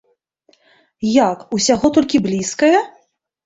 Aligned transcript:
Як, 1.29 1.45
усяго 1.59 1.95
толькі 2.01 2.25
блізкае?! 2.27 2.77